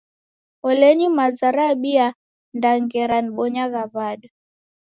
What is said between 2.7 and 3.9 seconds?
ngera nibonyagha